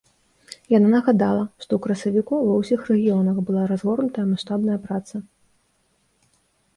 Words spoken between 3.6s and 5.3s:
разгорнутая маштабная праца.